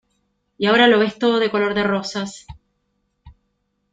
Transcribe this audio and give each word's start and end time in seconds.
y 0.57 0.65
ahora 0.65 0.87
lo 0.87 0.97
ves 0.97 1.19
todo 1.19 1.37
de 1.37 1.51
color 1.51 1.75
de 1.75 1.83
rosas. 1.83 2.47